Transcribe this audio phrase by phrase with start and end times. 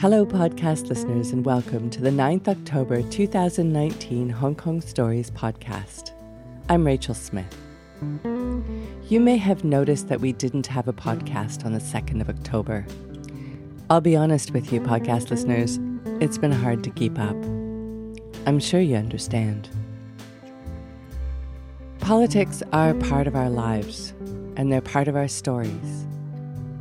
[0.00, 6.12] Hello, podcast listeners, and welcome to the 9th October 2019 Hong Kong Stories podcast.
[6.70, 7.54] I'm Rachel Smith.
[9.10, 12.86] You may have noticed that we didn't have a podcast on the 2nd of October.
[13.90, 15.78] I'll be honest with you, podcast listeners,
[16.18, 17.36] it's been hard to keep up.
[18.46, 19.68] I'm sure you understand.
[21.98, 24.14] Politics are part of our lives,
[24.56, 26.06] and they're part of our stories.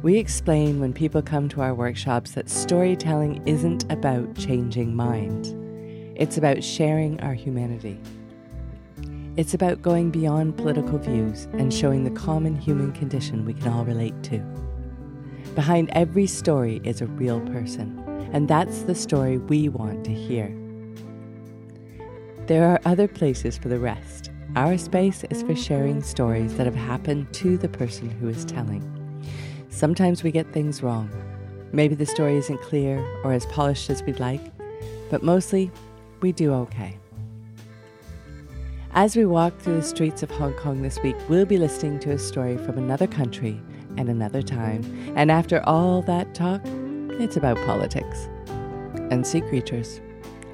[0.01, 5.53] We explain when people come to our workshops that storytelling isn't about changing minds,
[6.15, 7.99] it's about sharing our humanity.
[9.35, 13.83] It's about going beyond political views and showing the common human condition we can all
[13.83, 14.39] relate to.
[15.53, 20.55] Behind every story is a real person, and that's the story we want to hear.
[22.47, 24.31] There are other places for the rest.
[24.55, 28.98] Our space is for sharing stories that have happened to the person who is telling.
[29.69, 31.09] Sometimes we get things wrong.
[31.71, 34.41] Maybe the story isn't clear or as polished as we'd like,
[35.09, 35.71] but mostly
[36.21, 36.97] we do okay.
[38.93, 42.11] As we walk through the streets of Hong Kong this week, we'll be listening to
[42.11, 43.61] a story from another country
[43.97, 44.83] and another time.
[45.15, 48.27] And after all that talk, it's about politics
[49.11, 50.01] and sea creatures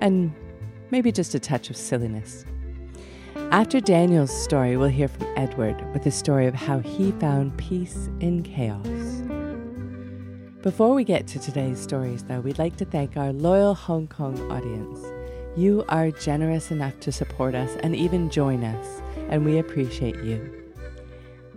[0.01, 0.33] and
[0.91, 2.45] maybe just a touch of silliness.
[3.35, 8.09] After Daniel's story, we'll hear from Edward with a story of how he found peace
[8.21, 8.87] in chaos.
[10.61, 14.39] Before we get to today's stories, though, we'd like to thank our loyal Hong Kong
[14.49, 15.05] audience.
[15.57, 20.63] You are generous enough to support us and even join us, and we appreciate you.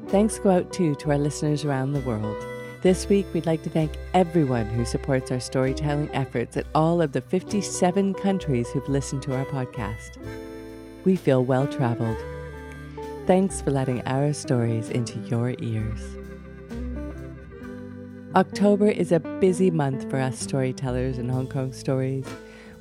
[0.08, 2.44] Thanks go out too to our listeners around the world.
[2.82, 7.12] This week, we'd like to thank everyone who supports our storytelling efforts at all of
[7.12, 10.18] the 57 countries who've listened to our podcast
[11.04, 12.18] we feel well traveled.
[13.26, 16.00] Thanks for letting our stories into your ears.
[18.34, 22.26] October is a busy month for us storytellers in Hong Kong Stories.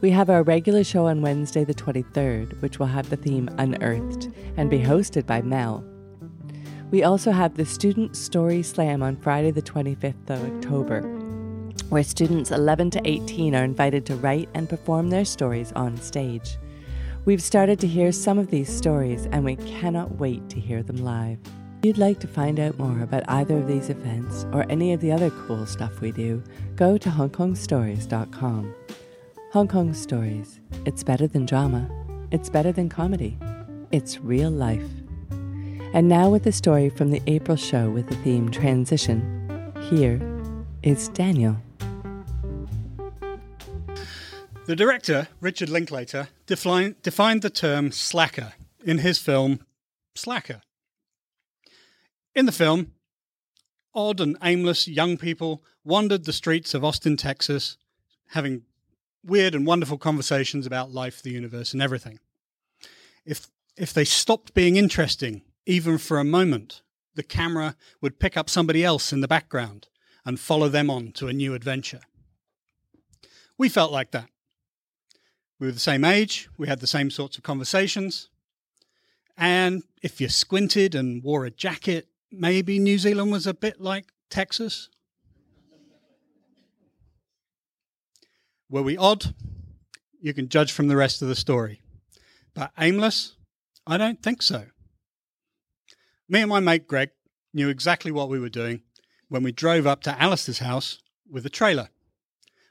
[0.01, 4.29] We have our regular show on Wednesday, the 23rd, which will have the theme Unearthed
[4.55, 5.83] and be hosted by Mel.
[6.91, 11.01] We also have the Student Story Slam on Friday, the 25th of October,
[11.89, 16.57] where students 11 to 18 are invited to write and perform their stories on stage.
[17.27, 21.03] We've started to hear some of these stories, and we cannot wait to hear them
[21.03, 21.37] live.
[21.79, 25.01] If you'd like to find out more about either of these events or any of
[25.01, 26.41] the other cool stuff we do,
[26.77, 28.73] go to HongKongStories.com.
[29.51, 30.61] Hong Kong Stories.
[30.85, 31.89] It's better than drama.
[32.31, 33.37] It's better than comedy.
[33.91, 34.89] It's real life.
[35.93, 40.21] And now, with the story from the April show with the theme Transition, here
[40.81, 41.57] is Daniel.
[44.67, 48.51] The director, Richard Linklater, define, defined the term slacker
[48.83, 49.61] in his film
[50.13, 50.61] Slacker.
[52.35, 52.91] In the film,
[53.95, 57.77] odd and aimless young people wandered the streets of Austin, Texas,
[58.31, 58.63] having
[59.23, 62.19] weird and wonderful conversations about life, the universe, and everything.
[63.25, 63.47] If,
[63.77, 66.81] if they stopped being interesting, even for a moment,
[67.15, 69.87] the camera would pick up somebody else in the background
[70.25, 72.01] and follow them on to a new adventure.
[73.57, 74.27] We felt like that.
[75.59, 78.29] We were the same age, we had the same sorts of conversations.
[79.37, 84.07] And if you squinted and wore a jacket, maybe New Zealand was a bit like
[84.29, 84.89] Texas.
[88.69, 89.33] Were we odd?
[90.19, 91.81] You can judge from the rest of the story.
[92.53, 93.35] But aimless?
[93.85, 94.65] I don't think so.
[96.27, 97.11] Me and my mate Greg
[97.53, 98.81] knew exactly what we were doing
[99.29, 101.89] when we drove up to Alistair's house with a trailer.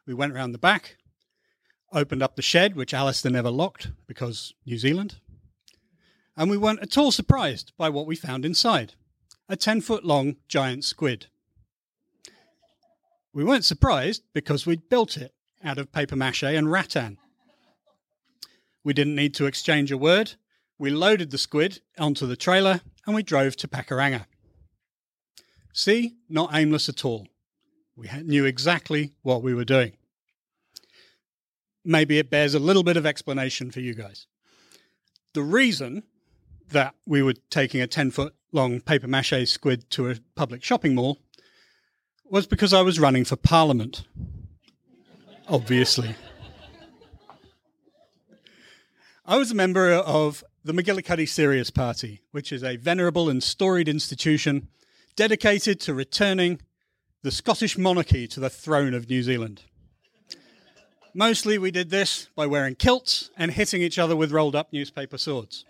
[0.07, 0.97] We went around the back,
[1.97, 5.17] opened up the shed, which Alistair never locked because New Zealand.
[6.37, 8.93] And we weren't at all surprised by what we found inside
[9.49, 11.27] a 10 foot long giant squid.
[13.33, 15.33] We weren't surprised because we'd built it
[15.65, 17.17] out of paper mache and rattan.
[18.85, 20.35] We didn't need to exchange a word.
[20.79, 24.27] We loaded the squid onto the trailer and we drove to Pakuranga.
[25.73, 27.27] See, not aimless at all.
[27.97, 29.93] We knew exactly what we were doing
[31.87, 34.27] maybe it bears a little bit of explanation for you guys.
[35.33, 36.03] The reason
[36.71, 40.95] that we were taking a 10 foot long paper mache squid to a public shopping
[40.95, 41.19] mall
[42.25, 44.05] was because I was running for parliament.
[45.49, 46.17] Obviously.
[49.25, 53.89] I was a member of the McGillicuddy Serious Party, which is a venerable and storied
[53.89, 54.69] institution
[55.15, 56.61] dedicated to returning
[57.23, 59.63] the Scottish monarchy to the throne of New Zealand.
[61.19, 65.17] Mostly we did this by wearing kilts and hitting each other with rolled up newspaper
[65.17, 65.65] swords.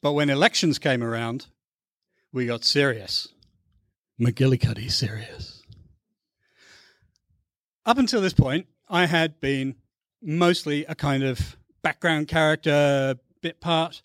[0.00, 1.44] But when elections came around,
[2.32, 3.28] we got serious.
[4.18, 5.62] McGillicuddy serious.
[7.84, 9.76] up until this point, I had been
[10.22, 14.00] mostly a kind of background character, bit part.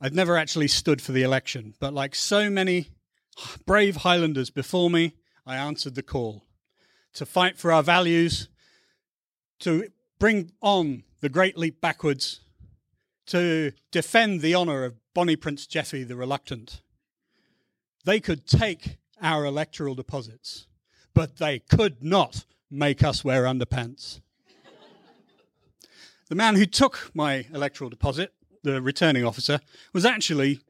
[0.00, 2.88] I'd never actually stood for the election, but like so many
[3.64, 5.14] brave Highlanders before me,
[5.46, 6.42] I answered the call
[7.14, 8.48] to fight for our values,
[9.60, 12.40] to bring on the great leap backwards,
[13.26, 16.82] to defend the honour of Bonnie Prince Jeffy the Reluctant.
[18.04, 20.66] They could take our electoral deposits,
[21.14, 24.20] but they could not make us wear underpants.
[26.28, 29.60] the man who took my electoral deposit, the returning officer,
[29.92, 30.60] was actually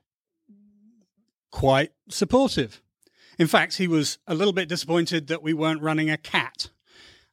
[1.51, 2.83] quite supportive.
[3.41, 6.69] In fact, he was a little bit disappointed that we weren't running a cat.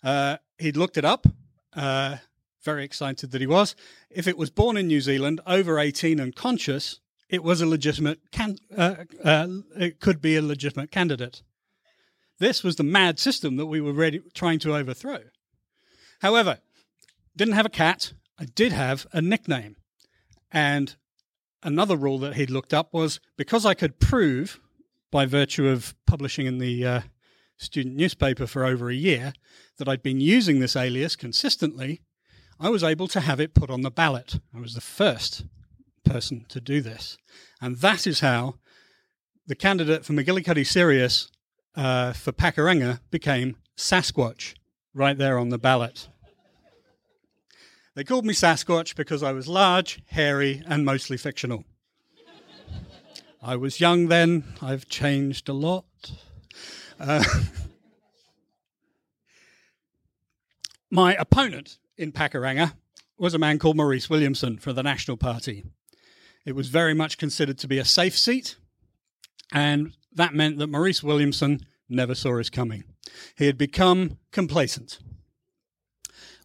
[0.02, 1.28] Uh, he'd looked it up,
[1.74, 2.16] uh,
[2.64, 3.76] very excited that he was.
[4.10, 8.22] If it was born in New Zealand, over 18 and conscious, it was a legitimate
[8.32, 11.42] can- uh, uh, it could be a legitimate candidate.
[12.40, 15.24] This was the mad system that we were ready, trying to overthrow.
[16.22, 16.60] However,
[17.36, 18.14] didn't have a cat.
[18.40, 19.76] I did have a nickname,
[20.54, 20.96] and
[21.64, 24.62] another rule that he'd looked up was because I could prove,
[25.12, 27.02] by virtue of publishing in the uh,
[27.58, 29.34] student newspaper for over a year,
[29.78, 32.02] that I'd been using this alias consistently,
[32.60, 34.40] I was able to have it put on the ballot.
[34.56, 35.46] I was the first
[36.04, 37.18] person to do this.
[37.62, 38.56] And that is how
[39.46, 41.30] the candidate for McGillicuddy Serious
[41.76, 44.56] uh, for Pakuranga became Sasquatch,
[44.94, 46.10] right there on the ballot.
[47.96, 51.64] They called me Sasquatch because I was large, hairy, and mostly fictional.
[53.48, 55.86] I was young then, I've changed a lot.
[57.00, 57.24] Uh,
[60.92, 62.74] my opponent in Pakuranga
[63.18, 65.64] was a man called Maurice Williamson for the National Party.
[66.46, 68.58] It was very much considered to be a safe seat,
[69.54, 72.84] and that meant that Maurice Williamson never saw us coming.
[73.38, 75.00] He had become complacent.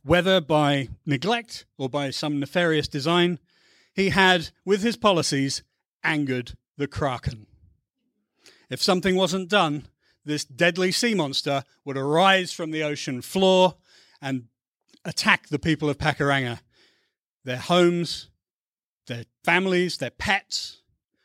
[0.04, 3.40] Whether by neglect or by some nefarious design,
[3.92, 5.64] he had, with his policies,
[6.04, 7.46] angered the Kraken.
[8.70, 9.86] If something wasn't done,
[10.24, 13.76] this deadly sea monster would arise from the ocean floor
[14.20, 14.44] and
[15.04, 16.60] attack the people of Pakuranga,
[17.44, 18.30] their homes,
[19.06, 20.80] their families, their pets.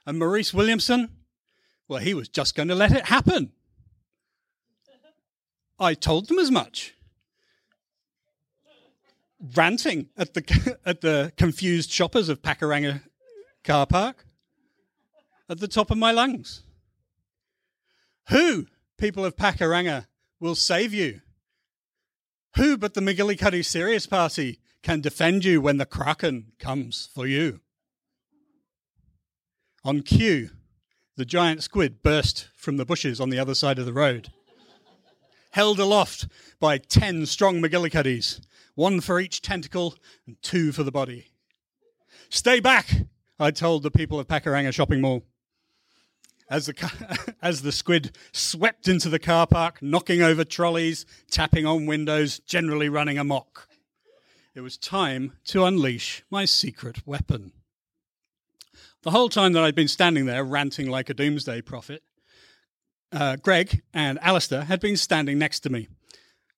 [0.05, 1.09] And Maurice Williamson,
[1.87, 3.51] well, he was just going to let it happen.
[5.79, 6.95] I told them as much.
[9.55, 13.03] Ranting at the, at the confused shoppers of Pakuranga
[13.63, 14.26] car park
[15.49, 16.63] at the top of my lungs.
[18.29, 18.67] Who,
[18.97, 20.07] people of Pakuranga,
[20.39, 21.21] will save you?
[22.55, 27.61] Who but the McGillicuddy Serious Party can defend you when the Kraken comes for you?
[29.83, 30.49] On cue,
[31.15, 34.31] the giant squid burst from the bushes on the other side of the road.
[35.51, 36.27] Held aloft
[36.59, 38.41] by ten strong McGillicuddies,
[38.75, 39.95] one for each tentacle
[40.25, 41.27] and two for the body.
[42.29, 42.87] Stay back,
[43.39, 45.23] I told the people of Pakuranga Shopping Mall.
[46.49, 51.85] As the, as the squid swept into the car park, knocking over trolleys, tapping on
[51.85, 53.67] windows, generally running amok.
[54.55, 57.51] It was time to unleash my secret weapon.
[59.03, 62.01] The whole time that I'd been standing there ranting like a doomsday prophet,
[63.11, 65.87] uh, Greg and Alistair had been standing next to me,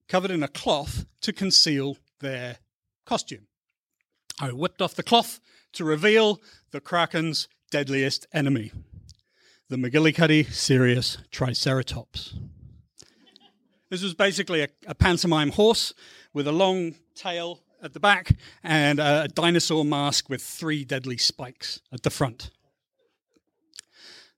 [0.08, 2.58] covered in a cloth to conceal their
[3.06, 3.48] costume.
[4.40, 5.40] I whipped off the cloth
[5.74, 6.42] to reveal
[6.72, 8.72] the Kraken's deadliest enemy,
[9.70, 12.34] the McGillicuddy Serious Triceratops.
[13.92, 15.94] This was basically a, a pantomime horse
[16.34, 21.82] with a long tail at the back and a dinosaur mask with three deadly spikes
[21.94, 22.50] at the front.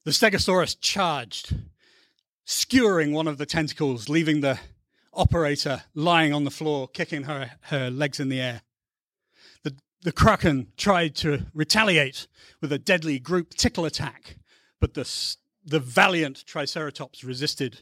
[0.04, 1.56] The Stegosaurus charged,
[2.44, 4.60] skewering one of the tentacles, leaving the
[5.14, 8.64] operator lying on the floor, kicking her, her legs in the air.
[9.64, 12.28] The, the Kraken tried to retaliate
[12.60, 14.36] with a deadly group tickle attack,
[14.82, 17.80] but the, the valiant Triceratops resisted.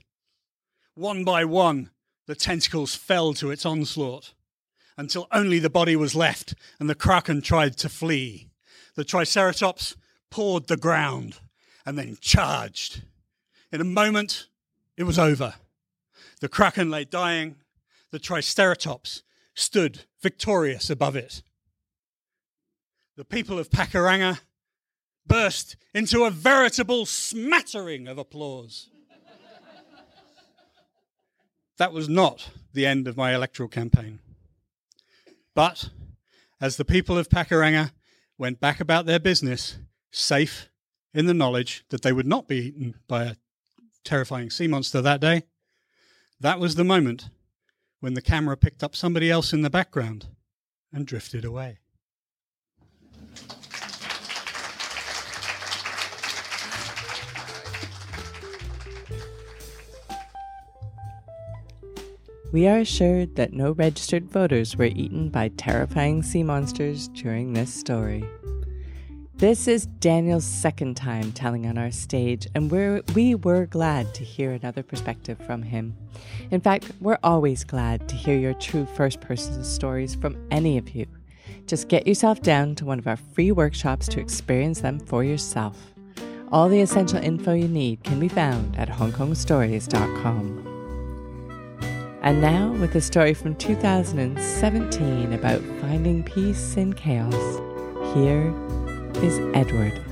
[0.94, 1.90] One by one,
[2.28, 4.34] the tentacles fell to its onslaught
[4.98, 8.50] until only the body was left and the kraken tried to flee.
[8.96, 9.96] The Triceratops
[10.30, 11.40] pawed the ground
[11.86, 13.04] and then charged.
[13.72, 14.48] In a moment,
[14.98, 15.56] it was over.
[16.42, 17.56] The kraken lay dying.
[18.12, 19.24] The Triceratops
[19.56, 21.44] stood victorious above it.
[23.16, 24.40] The people of Pakuranga
[25.30, 28.90] burst into a veritable smattering of applause.
[31.78, 34.20] that was not the end of my electoral campaign.
[35.56, 35.90] But
[36.60, 37.92] as the people of Pakuranga
[38.38, 39.78] went back about their business,
[40.12, 40.70] safe
[41.14, 43.36] in the knowledge that they would not be eaten by a
[44.04, 45.44] terrifying sea monster that day,
[46.40, 47.30] that was the moment
[48.00, 50.28] when the camera picked up somebody else in the background
[50.92, 51.80] and drifted away.
[62.52, 67.72] We are assured that no registered voters were eaten by terrifying sea monsters during this
[67.72, 68.26] story.
[69.36, 74.24] This is Daniel's second time telling on our stage, and we're, we were glad to
[74.24, 75.96] hear another perspective from him.
[76.50, 80.90] In fact, we're always glad to hear your true first person stories from any of
[80.90, 81.06] you.
[81.68, 85.78] Just get yourself down to one of our free workshops to experience them for yourself.
[86.52, 90.69] All the essential info you need can be found at hongkongstories.com.
[92.22, 97.34] And now, with a story from 2017 about finding peace in chaos,
[98.14, 98.54] here
[99.24, 100.04] is Edward.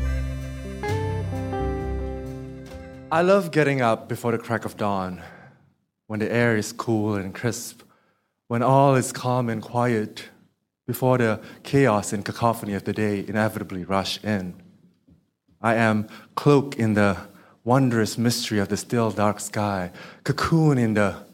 [3.12, 5.22] I love getting up before the crack of dawn,
[6.08, 7.82] when the air is cool and crisp,
[8.48, 10.30] when all is calm and quiet,
[10.86, 14.54] before the chaos and cacophony of the day inevitably rush in.
[15.62, 17.18] I am cloaked in the
[17.66, 19.92] wondrous mystery of the still dark sky,
[20.24, 21.27] cocoon in the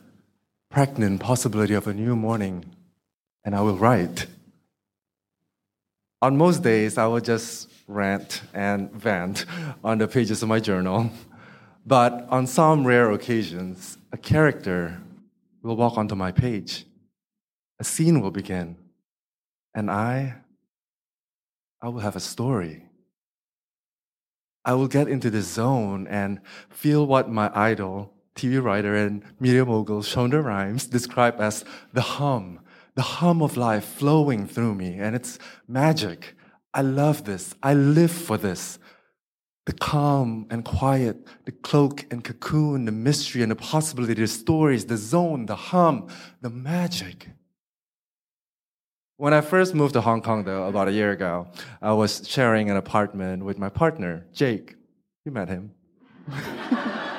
[0.73, 2.65] pregnant possibility of a new morning,
[3.45, 4.25] and I will write.
[6.19, 9.45] On most days, I will just rant and vent
[9.83, 11.11] on the pages of my journal.
[11.85, 14.99] But on some rare occasions, a character
[15.61, 16.85] will walk onto my page.
[17.79, 18.75] A scene will begin.
[19.75, 20.37] And I,
[21.83, 22.85] I will have a story.
[24.65, 29.65] I will get into the zone and feel what my idol, TV writer and media
[29.65, 31.63] mogul Shonda Rhimes described as
[31.93, 32.59] the hum,
[32.95, 34.97] the hum of life flowing through me.
[34.99, 36.35] And it's magic.
[36.73, 37.53] I love this.
[37.61, 38.79] I live for this.
[39.65, 44.85] The calm and quiet, the cloak and cocoon, the mystery and the possibility, the stories,
[44.85, 46.07] the zone, the hum,
[46.41, 47.29] the magic.
[49.15, 51.47] When I first moved to Hong Kong, though, about a year ago,
[51.81, 54.75] I was sharing an apartment with my partner, Jake.
[55.23, 55.71] You met him.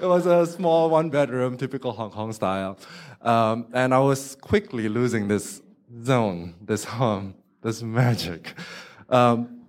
[0.00, 2.78] it was a small one bedroom, typical Hong Kong style.
[3.20, 5.62] Um, and I was quickly losing this
[6.02, 8.54] zone, this hum, this magic.
[9.08, 9.66] Um,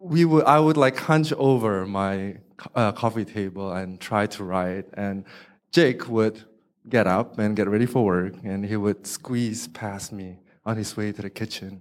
[0.00, 2.38] we would, I would like hunch over my
[2.74, 5.24] uh, coffee table and try to write, and
[5.70, 6.42] Jake would
[6.88, 10.96] get up and get ready for work, and he would squeeze past me on his
[10.96, 11.80] way to the kitchen.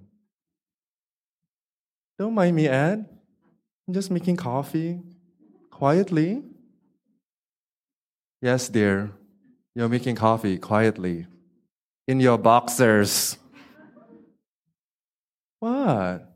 [2.20, 3.06] Don't mind me, Ed.
[3.88, 5.01] I'm just making coffee
[5.82, 6.44] quietly.
[8.40, 9.10] Yes, dear,
[9.74, 11.26] you're making coffee quietly
[12.08, 13.36] in your boxers.
[15.60, 16.32] What?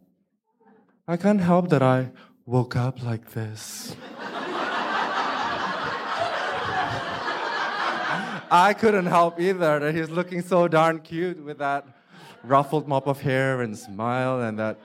[1.08, 2.10] I can't help that I
[2.48, 3.96] woke up like this.
[8.50, 11.86] I couldn't help either that he's looking so darn cute with that
[12.44, 14.80] ruffled mop of hair and smile and that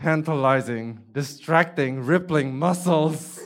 [0.00, 3.40] tantalizing, distracting, rippling muscles.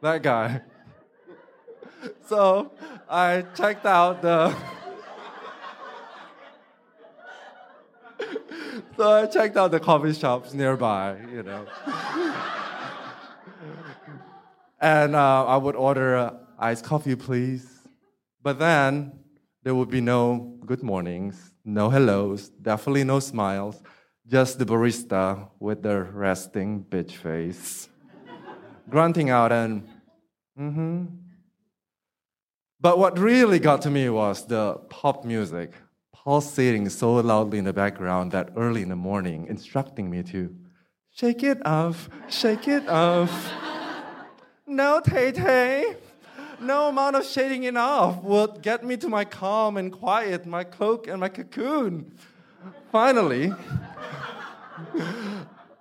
[0.00, 0.62] That guy.
[2.26, 2.72] So
[3.08, 4.50] I checked out the.
[8.96, 11.66] so I checked out the coffee shops nearby, you know.
[14.80, 17.68] and uh, I would order uh, iced coffee, please.
[18.42, 19.12] But then
[19.62, 23.80] there would be no good mornings, no hellos, definitely no smiles,
[24.26, 27.88] just the barista with their resting bitch face,
[28.88, 29.88] grunting out and,
[30.58, 31.04] mm hmm.
[32.80, 35.72] But what really got to me was the pop music
[36.12, 40.52] pulsating so loudly in the background that early in the morning, instructing me to
[41.12, 43.52] shake it off, shake it off.
[44.66, 45.96] no, Tay Tay.
[46.60, 50.62] No amount of shading it off would get me to my calm and quiet, my
[50.62, 52.12] cloak and my cocoon.
[52.90, 53.52] Finally,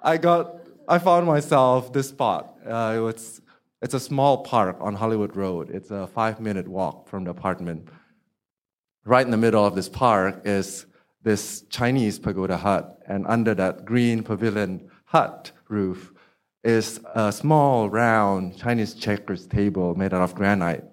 [0.02, 0.56] I got,
[0.88, 2.56] I found myself this spot.
[2.66, 3.42] Uh, it was,
[3.82, 5.70] it's a small park on Hollywood Road.
[5.70, 7.90] It's a five minute walk from the apartment.
[9.04, 10.86] Right in the middle of this park is
[11.24, 16.14] this Chinese pagoda hut, and under that green pavilion hut roof
[16.64, 20.86] is a small, round Chinese checkers table made out of granite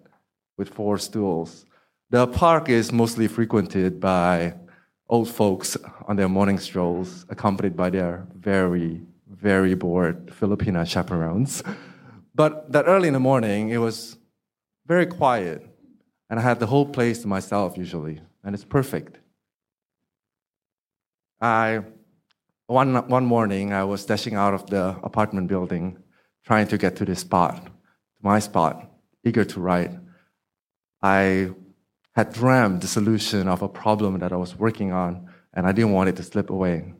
[0.56, 1.66] with four stools.
[2.10, 4.54] The park is mostly frequented by
[5.08, 11.62] old folks on their morning strolls, accompanied by their very, very bored Filipina chaperones.
[12.34, 14.16] But that early in the morning, it was
[14.86, 15.66] very quiet,
[16.30, 19.18] and I had the whole place to myself usually, and it's perfect.
[21.40, 21.82] I
[22.68, 25.96] one, one morning, I was dashing out of the apartment building,
[26.44, 27.70] trying to get to this spot, to
[28.22, 28.90] my spot,
[29.24, 29.92] eager to write.
[31.00, 31.50] I
[32.18, 35.92] had dreamed the solution of a problem that I was working on, and I didn't
[35.92, 36.92] want it to slip away.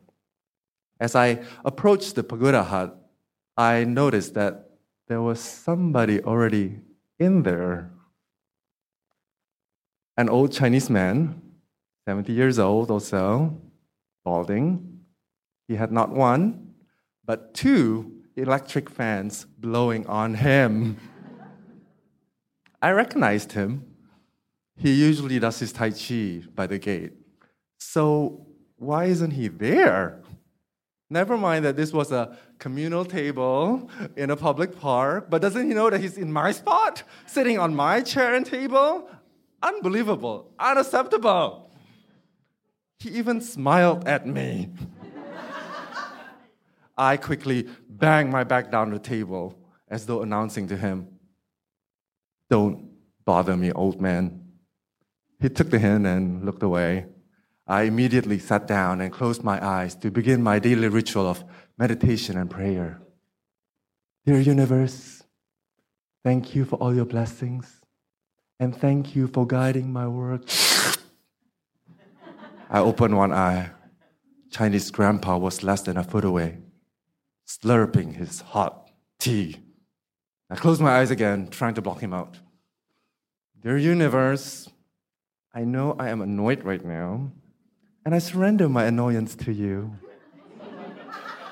[0.97, 2.95] As I approached the pagoda hut,
[3.57, 4.69] I noticed that
[5.09, 6.79] there was somebody already
[7.19, 7.91] in there.
[10.15, 11.41] An old Chinese man,
[12.07, 13.59] 70 years old or so,
[14.23, 15.01] balding.
[15.67, 16.75] He had not one,
[17.25, 20.95] but two electric fans blowing on him.
[22.81, 23.88] I recognized him.
[24.79, 27.11] He usually does his Tai Chi by the gate.
[27.77, 30.21] So, why isn't he there?
[31.09, 35.73] Never mind that this was a communal table in a public park, but doesn't he
[35.73, 39.09] know that he's in my spot, sitting on my chair and table?
[39.61, 41.69] Unbelievable, unacceptable.
[42.99, 44.69] He even smiled at me.
[46.97, 49.55] I quickly banged my back down the table
[49.89, 51.07] as though announcing to him,
[52.49, 52.91] Don't
[53.25, 54.38] bother me, old man.
[55.39, 57.05] He took the hint and looked away.
[57.65, 61.43] I immediately sat down and closed my eyes to begin my daily ritual of
[61.77, 63.01] meditation and prayer.
[64.25, 65.23] Dear universe,
[66.23, 67.81] thank you for all your blessings,
[68.59, 70.43] and thank you for guiding my work.
[72.69, 73.71] I opened one eye.
[74.51, 76.57] Chinese grandpa was less than a foot away
[77.49, 79.57] slurping his hot tea.
[80.49, 82.37] I closed my eyes again, trying to block him out.
[83.61, 84.69] Dear universe,
[85.53, 87.31] I know I am annoyed right now,
[88.05, 89.95] and I surrender my annoyance to you.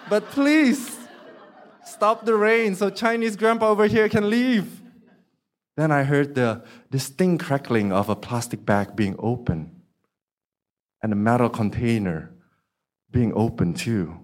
[0.09, 0.97] but please,
[1.83, 4.81] stop the rain so Chinese grandpa over here can leave.
[5.75, 9.71] Then I heard the distinct crackling of a plastic bag being opened
[11.01, 12.31] and a metal container
[13.11, 14.19] being opened too.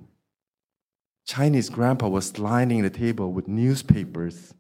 [1.26, 4.54] Chinese grandpa was lining the table with newspapers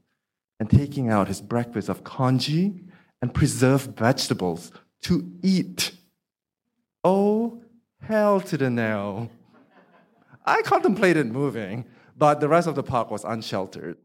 [0.60, 2.84] and taking out his breakfast of congee
[3.22, 4.72] and preserved vegetables
[5.04, 5.92] to eat.
[7.04, 7.62] Oh,
[8.02, 9.30] hell to the no.
[10.46, 11.86] I contemplated moving,
[12.18, 13.98] but the rest of the park was unsheltered.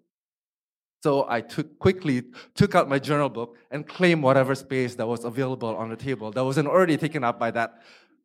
[1.03, 5.25] So I took, quickly took out my journal book and claimed whatever space that was
[5.25, 7.83] available on the table that wasn't already taken up by that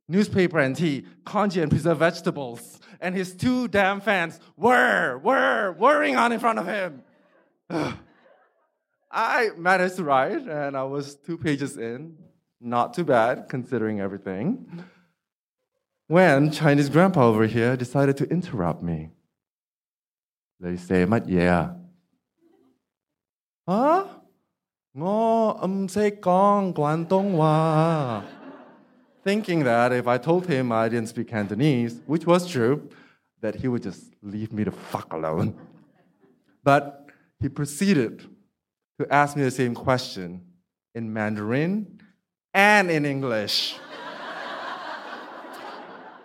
[0.07, 6.15] newspaper and tea, congee and preserved vegetables and his two damn fans were, were, whirring
[6.15, 7.03] on in front of him.
[9.11, 12.17] I managed to write, and I was two pages in.
[12.65, 14.85] Not too bad, considering everything.
[16.07, 19.09] When Chinese grandpa over here decided to interrupt me.
[20.61, 21.73] They say, "Mat yeah."
[23.67, 24.07] Huh?
[24.95, 25.89] Um,
[29.23, 32.89] thinking that if I told him I didn't speak Cantonese, which was true,
[33.41, 35.53] that he would just leave me the fuck alone.
[36.63, 37.07] But
[37.41, 38.23] he proceeded
[38.99, 40.45] to ask me the same question
[40.95, 41.99] in Mandarin
[42.53, 43.75] and in English.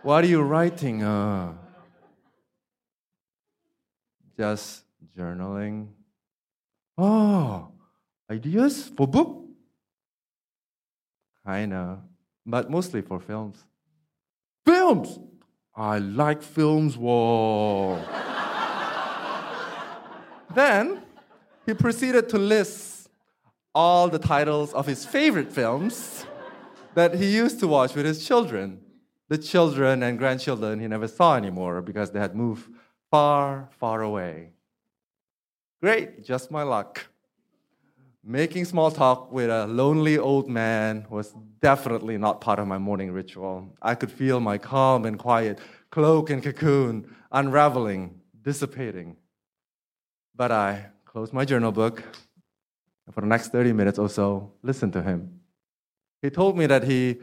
[0.02, 1.02] what are you writing?
[1.02, 1.52] Uh,
[4.36, 4.84] just
[5.16, 5.88] journaling.
[6.96, 7.72] Oh,
[8.30, 9.44] ideas for book?
[11.46, 12.02] Kinda
[12.48, 13.62] but mostly for films.
[14.64, 15.20] Films!
[15.76, 18.02] I like films, whoa.
[20.54, 21.02] then
[21.66, 22.97] he proceeded to list
[23.74, 26.24] all the titles of his favorite films
[26.94, 28.80] that he used to watch with his children.
[29.28, 32.70] The children and grandchildren he never saw anymore because they had moved
[33.10, 34.50] far, far away.
[35.80, 37.06] Great, just my luck.
[38.24, 43.12] Making small talk with a lonely old man was definitely not part of my morning
[43.12, 43.74] ritual.
[43.80, 49.16] I could feel my calm and quiet cloak and cocoon unraveling, dissipating.
[50.34, 52.02] But I closed my journal book
[53.08, 55.40] and for the next 30 minutes or so, listen to him.
[56.20, 57.16] He told me that he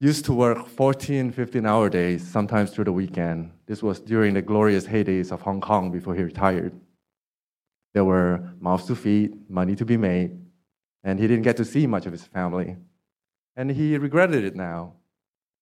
[0.00, 3.52] used to work 14, 15 hour days, sometimes through the weekend.
[3.66, 6.72] This was during the glorious heydays of Hong Kong before he retired.
[7.92, 10.36] There were mouths to feed, money to be made,
[11.04, 12.76] and he didn't get to see much of his family.
[13.54, 14.94] And he regretted it now.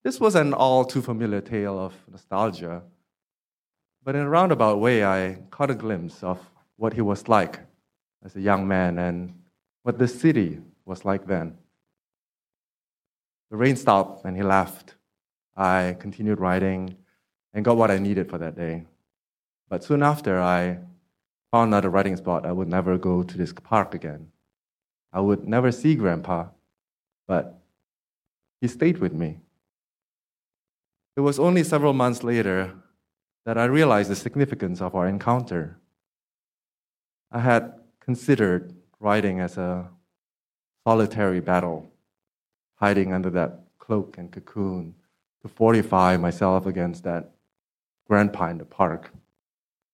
[0.02, 2.84] This was an all too familiar tale of nostalgia.
[4.02, 6.40] But in a roundabout way, I caught a glimpse of
[6.76, 7.60] what he was like
[8.24, 9.34] as a young man and
[9.82, 11.56] what the city was like then.
[13.50, 14.94] The rain stopped and he left.
[15.56, 16.96] I continued writing
[17.52, 18.84] and got what I needed for that day.
[19.68, 20.78] But soon after, I
[21.50, 24.28] found another writing spot, I would never go to this park again.
[25.12, 26.46] I would never see Grandpa,
[27.26, 27.58] but
[28.60, 29.40] he stayed with me.
[31.16, 32.72] It was only several months later
[33.44, 35.78] that I realized the significance of our encounter.
[37.30, 39.88] I had considered writing as a
[40.86, 41.90] solitary battle,
[42.76, 44.94] hiding under that cloak and cocoon
[45.42, 47.32] to fortify myself against that
[48.08, 49.10] grandpa in the park,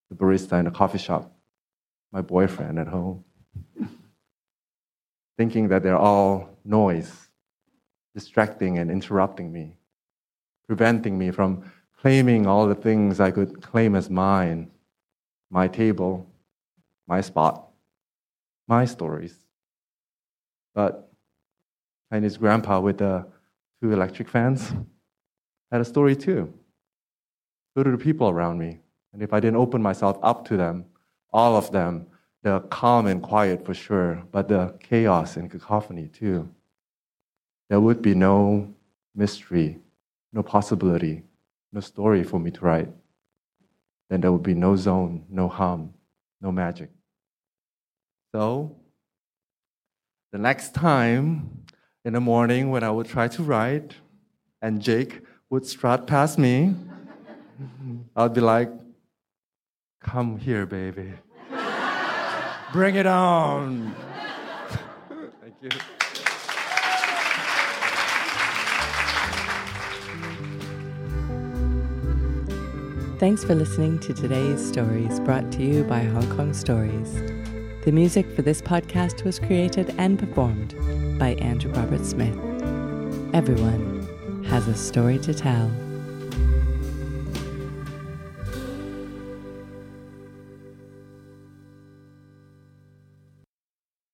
[0.09, 1.31] the barista in the coffee shop,
[2.11, 3.23] my boyfriend at home.
[5.37, 7.29] Thinking that they're all noise,
[8.13, 9.75] distracting and interrupting me,
[10.67, 11.63] preventing me from
[11.99, 14.69] claiming all the things I could claim as mine
[15.51, 16.29] my table,
[17.07, 17.68] my spot,
[18.69, 19.35] my stories.
[20.75, 21.11] But
[22.11, 23.25] Chinese grandpa with the
[23.81, 24.71] two electric fans
[25.71, 26.53] had a story too.
[27.73, 28.79] So do the people around me.
[29.11, 30.85] And if I didn't open myself up to them,
[31.33, 32.05] all of them,
[32.43, 36.47] the calm and quiet for sure, but the chaos and cacophony too,
[37.69, 38.73] there would be no
[39.15, 39.79] mystery,
[40.31, 41.23] no possibility,
[41.73, 42.89] no story for me to write.
[44.09, 45.93] Then there would be no zone, no hum,
[46.39, 46.89] no magic.
[48.33, 48.75] So,
[50.31, 51.65] the next time
[52.05, 53.95] in the morning when I would try to write
[54.61, 56.75] and Jake would strut past me,
[58.15, 58.69] I'd be like,
[60.01, 61.13] Come here, baby.
[62.73, 63.93] Bring it on.
[65.41, 65.69] Thank you.
[73.19, 77.38] Thanks for listening to today's stories brought to you by Hong Kong Stories.
[77.83, 80.75] The music for this podcast was created and performed
[81.17, 82.37] by Andrew Robert Smith.
[83.33, 85.71] Everyone has a story to tell.